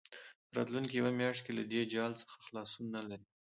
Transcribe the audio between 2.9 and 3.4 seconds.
نه لري.